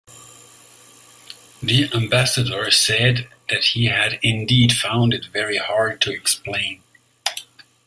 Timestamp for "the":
1.61-1.87